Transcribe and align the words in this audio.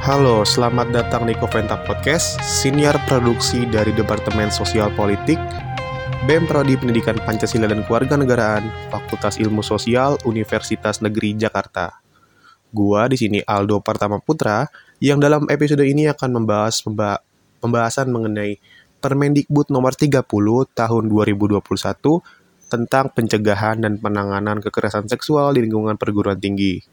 Halo, 0.00 0.48
selamat 0.48 0.96
datang 0.96 1.28
di 1.28 1.36
Koventa 1.36 1.76
Podcast, 1.76 2.40
senior 2.40 2.96
produksi 3.04 3.68
dari 3.68 3.92
Departemen 3.92 4.48
Sosial 4.48 4.88
Politik, 4.96 5.36
BEM 6.24 6.48
Prodi 6.48 6.72
Pendidikan 6.80 7.20
Pancasila 7.20 7.68
dan 7.68 7.84
Kewarganegaraan, 7.84 8.64
Fakultas 8.88 9.36
Ilmu 9.36 9.60
Sosial, 9.60 10.16
Universitas 10.24 11.04
Negeri 11.04 11.36
Jakarta. 11.36 12.00
Gua 12.72 13.12
di 13.12 13.20
sini 13.20 13.44
Aldo 13.44 13.84
Pertama 13.84 14.16
Putra, 14.24 14.64
yang 15.04 15.20
dalam 15.20 15.44
episode 15.52 15.84
ini 15.84 16.08
akan 16.08 16.32
membahas 16.32 16.80
pemba 16.80 17.20
pembahasan 17.60 18.08
mengenai 18.08 18.56
Permendikbud 19.04 19.68
nomor 19.68 19.92
30 19.92 20.24
tahun 20.72 21.04
2021 21.12 21.60
tentang 22.72 23.12
pencegahan 23.12 23.76
dan 23.84 24.00
penanganan 24.00 24.64
kekerasan 24.64 25.12
seksual 25.12 25.52
di 25.52 25.68
lingkungan 25.68 26.00
perguruan 26.00 26.40
tinggi. 26.40 26.89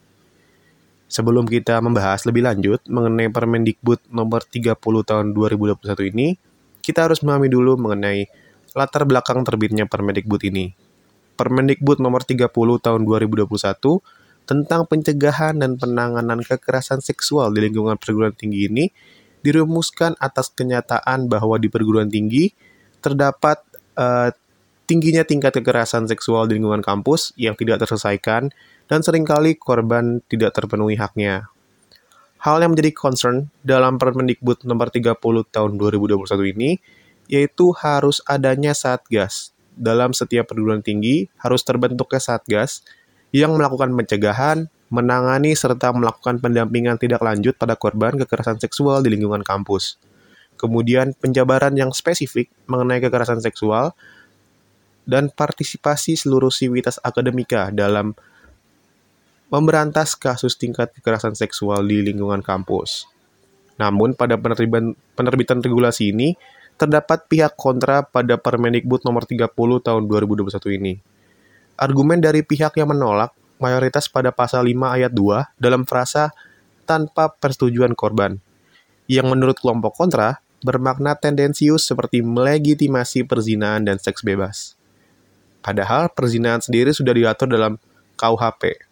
Sebelum 1.08 1.48
kita 1.48 1.80
membahas 1.80 2.28
lebih 2.28 2.44
lanjut 2.44 2.84
mengenai 2.84 3.32
Permendikbud 3.32 4.12
nomor 4.12 4.44
30 4.44 4.76
tahun 4.78 5.32
2021 5.32 6.12
ini, 6.12 6.36
kita 6.84 7.08
harus 7.08 7.24
memahami 7.24 7.48
dulu 7.48 7.80
mengenai 7.80 8.28
latar 8.76 9.08
belakang 9.08 9.40
terbitnya 9.40 9.88
Permendikbud 9.88 10.44
ini. 10.44 10.76
Permendikbud 11.40 12.04
nomor 12.04 12.28
30 12.28 12.52
tahun 12.52 13.00
2021 13.08 13.48
tentang 14.44 14.84
pencegahan 14.84 15.56
dan 15.56 15.80
penanganan 15.80 16.44
kekerasan 16.44 17.00
seksual 17.00 17.52
di 17.56 17.68
lingkungan 17.68 17.96
perguruan 17.96 18.36
tinggi 18.36 18.68
ini 18.68 18.88
dirumuskan 19.40 20.16
atas 20.20 20.52
kenyataan 20.52 21.28
bahwa 21.28 21.60
di 21.60 21.68
perguruan 21.72 22.08
tinggi 22.08 22.52
terdapat 23.00 23.60
uh, 23.96 24.32
tingginya 24.88 25.20
tingkat 25.22 25.52
kekerasan 25.60 26.08
seksual 26.08 26.48
di 26.48 26.56
lingkungan 26.56 26.80
kampus 26.80 27.36
yang 27.36 27.52
tidak 27.52 27.84
terselesaikan 27.84 28.48
dan 28.88 29.00
sering 29.04 29.28
kali 29.28 29.52
korban 29.54 30.24
tidak 30.32 30.56
terpenuhi 30.56 30.96
haknya. 30.96 31.52
Hal 32.40 32.64
yang 32.64 32.72
menjadi 32.72 32.96
concern 32.96 33.52
dalam 33.60 34.00
Permendikbud 34.00 34.64
nomor 34.64 34.88
30 34.88 35.20
tahun 35.52 35.70
2021 35.76 36.54
ini 36.56 36.80
yaitu 37.28 37.76
harus 37.76 38.24
adanya 38.24 38.72
Satgas. 38.72 39.52
Dalam 39.76 40.16
setiap 40.16 40.50
perguruan 40.50 40.80
tinggi 40.80 41.28
harus 41.36 41.60
terbentuknya 41.62 42.18
Satgas 42.18 42.80
yang 43.30 43.52
melakukan 43.54 43.92
pencegahan, 43.92 44.72
menangani 44.88 45.52
serta 45.52 45.92
melakukan 45.92 46.40
pendampingan 46.40 46.96
tidak 46.96 47.20
lanjut 47.20 47.60
pada 47.60 47.76
korban 47.76 48.16
kekerasan 48.16 48.56
seksual 48.56 49.04
di 49.04 49.12
lingkungan 49.12 49.44
kampus. 49.44 50.00
Kemudian 50.56 51.12
penjabaran 51.14 51.76
yang 51.76 51.92
spesifik 51.92 52.48
mengenai 52.66 52.98
kekerasan 53.04 53.44
seksual 53.44 53.92
dan 55.08 55.32
partisipasi 55.32 56.20
seluruh 56.20 56.52
sivitas 56.52 57.00
akademika 57.00 57.72
dalam 57.72 58.12
memberantas 59.48 60.12
kasus 60.12 60.60
tingkat 60.60 60.92
kekerasan 60.92 61.32
seksual 61.32 61.80
di 61.88 62.04
lingkungan 62.04 62.44
kampus. 62.44 63.08
Namun, 63.80 64.12
pada 64.12 64.36
penerbitan, 64.36 64.92
penerbitan 65.16 65.64
regulasi 65.64 66.12
ini, 66.12 66.36
terdapat 66.76 67.24
pihak 67.26 67.56
kontra 67.56 68.04
pada 68.04 68.36
Permendikbud 68.36 69.02
nomor 69.08 69.24
30 69.24 69.48
tahun 69.80 70.02
2021 70.04 70.76
ini. 70.76 70.94
Argumen 71.80 72.20
dari 72.20 72.44
pihak 72.44 72.76
yang 72.76 72.92
menolak 72.92 73.32
mayoritas 73.58 74.06
pada 74.06 74.30
pasal 74.30 74.68
5 74.68 74.96
ayat 75.00 75.12
2 75.16 75.58
dalam 75.58 75.88
frasa 75.88 76.30
tanpa 76.84 77.32
persetujuan 77.32 77.96
korban, 77.96 78.38
yang 79.10 79.26
menurut 79.32 79.56
kelompok 79.58 79.96
kontra 79.98 80.44
bermakna 80.62 81.14
tendensius 81.14 81.86
seperti 81.86 82.22
melegitimasi 82.22 83.26
perzinahan 83.26 83.86
dan 83.86 83.96
seks 83.98 84.22
bebas. 84.22 84.77
Padahal 85.68 86.08
perzinahan 86.08 86.64
sendiri 86.64 86.96
sudah 86.96 87.12
diatur 87.12 87.52
dalam 87.52 87.76
KUHP 88.16 88.88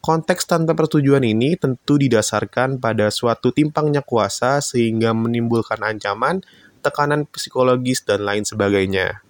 Konteks 0.00 0.48
tanpa 0.48 0.72
persetujuan 0.72 1.20
ini 1.20 1.60
tentu 1.60 2.00
didasarkan 2.00 2.80
pada 2.80 3.12
suatu 3.12 3.52
timpangnya 3.52 4.00
kuasa 4.00 4.64
sehingga 4.64 5.12
menimbulkan 5.12 5.76
ancaman, 5.84 6.40
tekanan 6.80 7.28
psikologis, 7.28 8.00
dan 8.08 8.24
lain 8.24 8.48
sebagainya. 8.48 9.20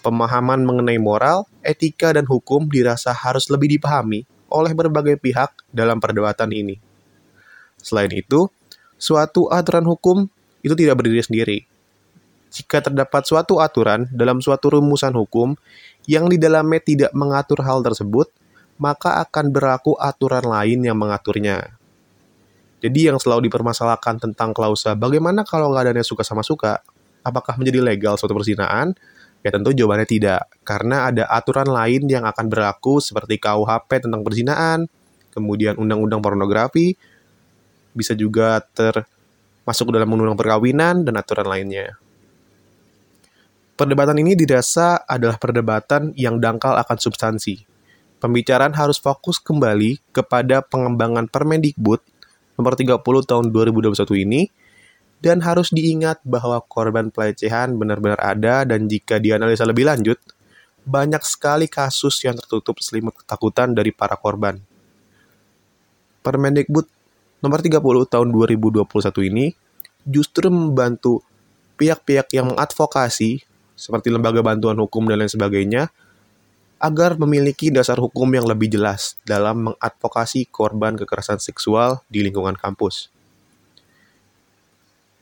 Pemahaman 0.00 0.64
mengenai 0.64 0.96
moral, 0.96 1.44
etika, 1.60 2.16
dan 2.16 2.24
hukum 2.24 2.72
dirasa 2.72 3.12
harus 3.12 3.52
lebih 3.52 3.76
dipahami 3.76 4.24
oleh 4.48 4.72
berbagai 4.72 5.20
pihak 5.20 5.52
dalam 5.68 6.00
perdebatan 6.00 6.48
ini. 6.56 6.80
Selain 7.84 8.08
itu, 8.08 8.48
suatu 8.96 9.52
aturan 9.52 9.84
hukum 9.84 10.24
itu 10.64 10.72
tidak 10.72 11.04
berdiri 11.04 11.20
sendiri. 11.20 11.58
Jika 12.54 12.78
terdapat 12.78 13.26
suatu 13.26 13.58
aturan 13.58 14.06
dalam 14.14 14.38
suatu 14.38 14.78
rumusan 14.78 15.10
hukum 15.18 15.58
yang 16.06 16.30
di 16.30 16.38
dalamnya 16.38 16.78
tidak 16.78 17.10
mengatur 17.10 17.66
hal 17.66 17.82
tersebut, 17.82 18.30
maka 18.78 19.18
akan 19.26 19.50
berlaku 19.50 19.98
aturan 19.98 20.46
lain 20.46 20.86
yang 20.86 20.94
mengaturnya. 20.94 21.74
Jadi 22.78 23.10
yang 23.10 23.18
selalu 23.18 23.50
dipermasalahkan 23.50 24.22
tentang 24.22 24.54
klausa 24.54 24.94
bagaimana 24.94 25.42
kalau 25.42 25.72
yang 25.74 26.06
suka 26.06 26.22
sama 26.22 26.46
suka, 26.46 26.78
apakah 27.26 27.58
menjadi 27.58 27.82
legal 27.82 28.14
suatu 28.14 28.36
perzinaan? 28.38 28.94
Ya 29.42 29.52
tentu 29.52 29.76
jawabannya 29.76 30.08
tidak, 30.08 30.48
karena 30.64 31.10
ada 31.10 31.28
aturan 31.28 31.68
lain 31.68 32.08
yang 32.08 32.24
akan 32.24 32.48
berlaku 32.48 33.02
seperti 33.02 33.36
KUHP 33.36 34.08
tentang 34.08 34.24
perzinaan, 34.24 34.88
kemudian 35.36 35.76
undang-undang 35.76 36.24
pornografi, 36.24 36.96
bisa 37.92 38.16
juga 38.16 38.64
termasuk 38.72 39.92
dalam 39.92 40.08
undang-undang 40.08 40.40
perkawinan 40.40 41.04
dan 41.04 41.14
aturan 41.20 41.44
lainnya. 41.44 42.03
Perdebatan 43.74 44.14
ini 44.22 44.38
dirasa 44.38 45.02
adalah 45.02 45.34
perdebatan 45.34 46.14
yang 46.14 46.38
dangkal 46.38 46.78
akan 46.78 46.94
substansi, 46.94 47.66
pembicaraan 48.22 48.70
harus 48.70 49.02
fokus 49.02 49.42
kembali 49.42 49.98
kepada 50.14 50.62
pengembangan 50.62 51.26
Permendikbud 51.26 51.98
nomor 52.54 52.78
30 52.78 53.02
tahun 53.02 53.50
2021 53.50 53.98
ini 54.22 54.46
dan 55.18 55.42
harus 55.42 55.74
diingat 55.74 56.22
bahwa 56.22 56.62
korban 56.70 57.10
pelecehan 57.10 57.74
benar-benar 57.74 58.22
ada 58.22 58.62
dan 58.62 58.86
jika 58.86 59.18
dianalisa 59.18 59.66
lebih 59.66 59.90
lanjut, 59.90 60.22
banyak 60.86 61.26
sekali 61.26 61.66
kasus 61.66 62.22
yang 62.22 62.38
tertutup 62.38 62.78
selimut 62.78 63.18
ketakutan 63.26 63.74
dari 63.74 63.90
para 63.90 64.14
korban. 64.14 64.54
Permendikbud 66.22 66.86
nomor 67.42 67.58
30 67.58 67.82
tahun 68.06 68.28
2021 68.30 68.86
ini 69.34 69.50
justru 70.06 70.46
membantu 70.46 71.26
pihak-pihak 71.74 72.30
yang 72.38 72.54
mengadvokasi 72.54 73.42
seperti 73.74 74.10
lembaga 74.10 74.40
bantuan 74.40 74.78
hukum 74.78 75.06
dan 75.10 75.22
lain 75.22 75.30
sebagainya 75.30 75.90
agar 76.78 77.16
memiliki 77.16 77.72
dasar 77.72 77.96
hukum 77.96 78.28
yang 78.34 78.44
lebih 78.44 78.68
jelas 78.68 79.16
dalam 79.24 79.70
mengadvokasi 79.72 80.50
korban 80.50 80.98
kekerasan 80.98 81.40
seksual 81.40 82.02
di 82.12 82.20
lingkungan 82.26 82.58
kampus. 82.58 83.08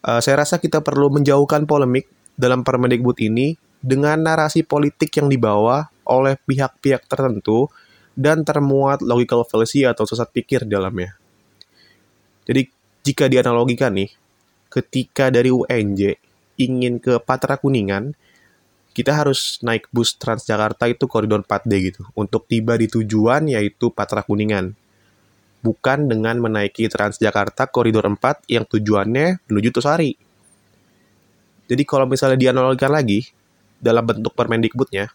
Uh, 0.03 0.19
saya 0.19 0.43
rasa 0.43 0.59
kita 0.59 0.83
perlu 0.83 1.07
menjauhkan 1.15 1.63
polemik 1.63 2.11
dalam 2.35 2.67
Permendikbud 2.67 3.15
ini 3.23 3.55
dengan 3.79 4.19
narasi 4.19 4.67
politik 4.67 5.15
yang 5.15 5.31
dibawa 5.31 5.87
oleh 6.03 6.34
pihak-pihak 6.43 7.07
tertentu 7.07 7.71
dan 8.19 8.43
termuat 8.43 8.99
logical 9.01 9.47
fallacy 9.47 9.87
atau 9.87 10.03
sesat 10.03 10.27
pikir 10.34 10.67
dalamnya. 10.67 11.15
Jadi 12.43 12.67
jika 13.07 13.31
dianalogikan 13.31 13.95
nih, 13.95 14.11
ketika 14.67 15.31
dari 15.31 15.55
UNJ 15.55 16.19
ingin 16.59 16.99
ke 16.99 17.23
Patra 17.23 17.55
Kuningan, 17.59 18.19
kita 18.92 19.16
harus 19.16 19.56
naik 19.64 19.88
bus 19.88 20.14
Transjakarta 20.20 20.84
itu 20.88 21.08
koridor 21.08 21.41
4D 21.41 21.72
gitu 21.80 22.03
untuk 22.12 22.44
tiba 22.44 22.76
di 22.76 22.86
tujuan 22.86 23.48
yaitu 23.48 23.88
Patra 23.88 24.20
Kuningan. 24.20 24.76
Bukan 25.64 26.12
dengan 26.12 26.36
menaiki 26.38 26.92
Transjakarta 26.92 27.72
koridor 27.72 28.04
4 28.04 28.53
yang 28.53 28.69
tujuannya 28.69 29.41
menuju 29.48 29.69
Tosari. 29.72 30.12
Jadi 31.72 31.82
kalau 31.88 32.04
misalnya 32.04 32.36
dianalogikan 32.36 32.92
lagi 32.92 33.32
dalam 33.80 34.04
bentuk 34.04 34.36
Permendikbudnya, 34.36 35.09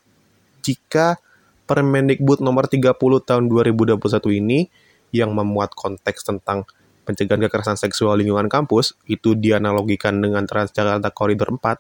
jika 0.66 1.22
Permendikbud 1.68 2.42
nomor 2.42 2.66
30 2.66 2.96
tahun 2.98 3.44
2021 3.52 4.00
ini 4.40 4.72
yang 5.12 5.36
memuat 5.36 5.76
konteks 5.76 6.26
tentang 6.26 6.64
pencegahan 7.04 7.44
kekerasan 7.48 7.80
seksual 7.80 8.20
lingkungan 8.20 8.52
kampus 8.52 8.96
itu 9.06 9.36
dianalogikan 9.36 10.18
dengan 10.20 10.48
Transjakarta 10.48 11.12
koridor 11.12 11.56
4 11.56 11.80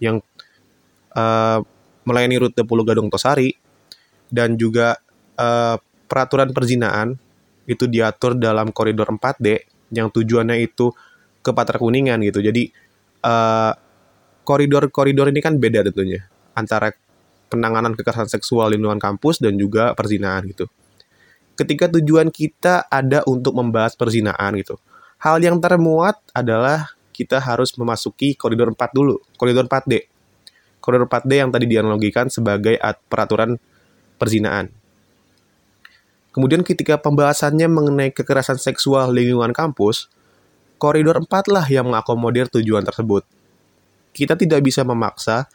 yang 0.00 0.20
uh, 1.16 1.58
melayani 2.06 2.36
rute 2.38 2.62
Pulau 2.62 2.86
Gadung 2.86 3.10
Tosari 3.10 3.50
dan 4.30 4.54
juga 4.54 5.00
uh, 5.40 5.80
peraturan 6.06 6.54
perzinaan 6.54 7.18
itu 7.66 7.90
diatur 7.90 8.38
dalam 8.38 8.70
koridor 8.70 9.10
4D 9.10 9.66
yang 9.90 10.10
tujuannya 10.10 10.62
itu 10.62 10.94
ke 11.42 11.50
Patra 11.50 11.78
Kuningan 11.78 12.22
gitu. 12.22 12.38
Jadi 12.42 12.70
eh, 13.22 13.72
koridor-koridor 14.46 15.30
ini 15.30 15.42
kan 15.42 15.58
beda 15.58 15.82
tentunya 15.82 16.22
antara 16.54 16.94
penanganan 17.50 17.94
kekerasan 17.94 18.30
seksual 18.30 18.70
di 18.70 18.78
lingkungan 18.78 19.02
kampus 19.02 19.42
dan 19.42 19.58
juga 19.58 19.94
perzinaan 19.98 20.46
gitu. 20.50 20.66
Ketika 21.58 21.90
tujuan 21.98 22.30
kita 22.30 22.86
ada 22.86 23.26
untuk 23.26 23.54
membahas 23.58 23.94
perzinaan 23.98 24.58
gitu. 24.58 24.78
Hal 25.16 25.40
yang 25.40 25.56
termuat 25.58 26.20
adalah 26.36 26.92
kita 27.10 27.40
harus 27.40 27.72
memasuki 27.80 28.36
koridor 28.36 28.68
4 28.70 28.92
dulu, 28.92 29.16
koridor 29.40 29.64
4D 29.64 30.04
koridor 30.86 31.10
4D 31.10 31.42
yang 31.42 31.50
tadi 31.50 31.66
dianalogikan 31.66 32.30
sebagai 32.30 32.78
peraturan 33.10 33.58
perzinaan. 34.22 34.70
Kemudian 36.30 36.62
ketika 36.62 36.94
pembahasannya 37.00 37.66
mengenai 37.66 38.14
kekerasan 38.14 38.62
seksual 38.62 39.10
lingkungan 39.10 39.50
kampus, 39.50 40.06
koridor 40.78 41.18
4 41.18 41.50
lah 41.50 41.66
yang 41.66 41.90
mengakomodir 41.90 42.46
tujuan 42.54 42.86
tersebut. 42.86 43.26
Kita 44.14 44.38
tidak 44.38 44.62
bisa 44.62 44.86
memaksa 44.86 45.50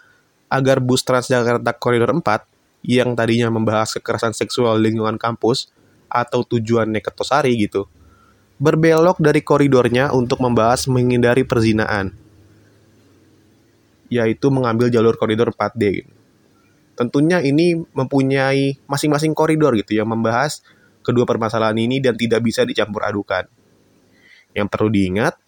agar 0.51 0.83
bus 0.83 1.05
Transjakarta 1.07 1.71
koridor 1.79 2.11
4 2.11 2.43
yang 2.83 3.13
tadinya 3.13 3.47
membahas 3.53 3.93
kekerasan 3.95 4.33
seksual 4.33 4.81
lingkungan 4.81 5.15
kampus 5.21 5.69
atau 6.11 6.43
tujuan 6.43 6.89
Neketosari 6.89 7.55
gitu, 7.55 7.87
berbelok 8.61 9.17
dari 9.17 9.41
koridornya 9.41 10.13
untuk 10.13 10.41
membahas 10.41 10.85
menghindari 10.85 11.41
perzinaan, 11.41 12.13
yaitu 14.11 14.51
mengambil 14.51 14.91
jalur 14.91 15.15
koridor 15.15 15.55
4D. 15.55 16.03
Tentunya 16.99 17.39
ini 17.39 17.79
mempunyai 17.95 18.75
masing-masing 18.85 19.31
koridor 19.31 19.71
gitu 19.79 19.95
yang 19.95 20.11
membahas 20.11 20.59
kedua 21.01 21.23
permasalahan 21.23 21.79
ini 21.79 22.03
dan 22.03 22.19
tidak 22.19 22.43
bisa 22.43 22.67
dicampur 22.67 23.07
adukan. 23.07 23.47
Yang 24.51 24.67
perlu 24.67 24.91
diingat, 24.91 25.39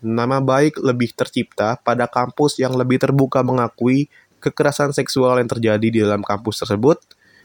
nama 0.00 0.40
baik 0.40 0.80
lebih 0.80 1.12
tercipta 1.12 1.76
pada 1.76 2.08
kampus 2.08 2.56
yang 2.56 2.72
lebih 2.72 2.96
terbuka 2.96 3.44
mengakui 3.44 4.08
kekerasan 4.40 4.96
seksual 4.96 5.36
yang 5.36 5.52
terjadi 5.52 5.88
di 5.92 6.00
dalam 6.00 6.24
kampus 6.24 6.64
tersebut, 6.64 7.04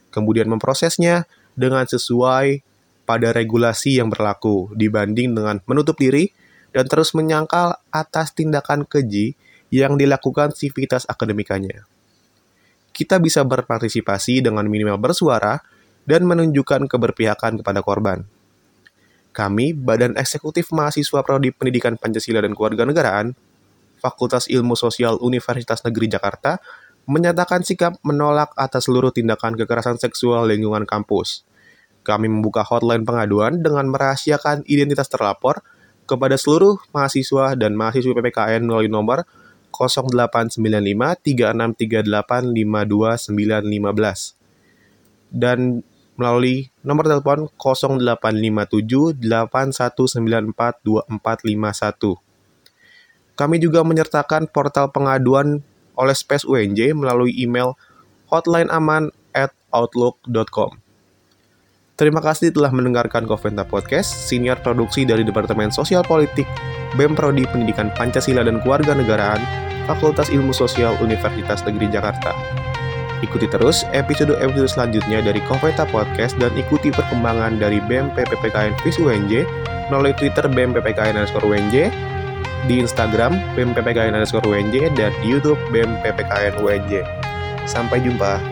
kemudian 0.10 0.48
memprosesnya 0.48 1.28
dengan 1.54 1.84
sesuai 1.84 2.64
pada 3.04 3.36
regulasi 3.36 4.00
yang 4.00 4.08
berlaku 4.08 4.72
dibanding 4.72 5.36
dengan 5.36 5.60
menutup 5.68 6.00
diri 6.00 6.32
dan 6.72 6.88
terus 6.88 7.12
menyangkal 7.16 7.80
atas 7.92 8.32
tindakan 8.36 8.88
keji 8.88 9.36
yang 9.72 9.96
dilakukan 9.96 10.52
sivitas 10.56 11.08
akademikanya 11.08 11.88
kita 12.92 13.18
bisa 13.18 13.42
berpartisipasi 13.48 14.44
dengan 14.44 14.68
minimal 14.68 15.00
bersuara 15.00 15.64
dan 16.04 16.28
menunjukkan 16.28 16.86
keberpihakan 16.92 17.64
kepada 17.64 17.80
korban. 17.82 18.28
Kami, 19.32 19.72
Badan 19.72 20.20
Eksekutif 20.20 20.76
Mahasiswa 20.76 21.24
Prodi 21.24 21.56
Pendidikan 21.56 21.96
Pancasila 21.96 22.44
dan 22.44 22.52
Kewarganegaraan, 22.52 23.32
Fakultas 24.04 24.52
Ilmu 24.52 24.76
Sosial 24.76 25.16
Universitas 25.24 25.80
Negeri 25.88 26.12
Jakarta, 26.12 26.60
menyatakan 27.08 27.64
sikap 27.64 27.96
menolak 28.04 28.52
atas 28.60 28.92
seluruh 28.92 29.16
tindakan 29.16 29.56
kekerasan 29.56 29.98
seksual 30.04 30.52
lingkungan 30.52 30.84
kampus. 30.84 31.48
Kami 32.04 32.28
membuka 32.28 32.66
hotline 32.66 33.08
pengaduan 33.08 33.64
dengan 33.64 33.88
merahasiakan 33.88 34.68
identitas 34.68 35.08
terlapor 35.08 35.64
kepada 36.12 36.36
seluruh 36.36 36.76
mahasiswa 36.92 37.56
dan 37.56 37.72
mahasiswa 37.80 38.12
PPKN 38.12 38.68
melalui 38.68 38.92
nomor 38.92 39.24
0895 39.72 40.60
3638 41.24 42.52
52915 42.52 44.36
dan 45.32 45.80
melalui 46.20 46.68
nomor 46.84 47.08
telepon 47.08 47.48
0857 47.56 49.16
8194 49.24 50.84
2451. 50.84 52.20
Kami 53.40 53.58
juga 53.64 53.82
menyertakan 53.88 54.52
portal 54.52 54.92
pengaduan 54.92 55.64
oleh 55.96 56.14
Space 56.14 56.44
UNJ 56.44 56.92
melalui 56.94 57.32
email 57.40 57.80
hotlineaman 58.28 59.16
at 59.32 59.56
outlook.com. 59.72 60.91
Terima 62.02 62.18
kasih 62.18 62.50
telah 62.50 62.74
mendengarkan 62.74 63.30
Koventa 63.30 63.62
Podcast, 63.62 64.26
senior 64.26 64.58
produksi 64.58 65.06
dari 65.06 65.22
Departemen 65.22 65.70
Sosial 65.70 66.02
Politik, 66.02 66.50
BEM 66.98 67.14
Prodi 67.14 67.46
Pendidikan 67.46 67.94
Pancasila 67.94 68.42
dan 68.42 68.58
Kewarganegaraan, 68.66 69.38
Fakultas 69.86 70.34
Ilmu 70.34 70.50
Sosial 70.50 70.98
Universitas 70.98 71.62
Negeri 71.62 71.94
Jakarta. 71.94 72.34
Ikuti 73.22 73.46
terus 73.46 73.86
episode-episode 73.94 74.66
selanjutnya 74.66 75.22
dari 75.22 75.46
Koventa 75.46 75.86
Podcast 75.94 76.42
dan 76.42 76.50
ikuti 76.58 76.90
perkembangan 76.90 77.62
dari 77.62 77.78
BEM 77.86 78.18
PPPKN 78.18 78.82
FIS 78.82 78.98
UNJ 78.98 79.46
melalui 79.94 80.18
Twitter 80.18 80.50
BEM 80.50 80.74
PPKN 80.74 81.22
underscore 81.22 81.46
UNJ, 81.46 81.94
di 82.66 82.82
Instagram 82.82 83.38
BEM 83.54 83.78
PPKN 83.78 84.18
underscore 84.18 84.50
UNJ, 84.50 84.90
dan 84.98 85.14
di 85.22 85.38
Youtube 85.38 85.62
BEM 85.70 86.02
PPKN 86.02 86.66
UNJ. 86.66 87.06
Sampai 87.70 88.02
jumpa. 88.02 88.51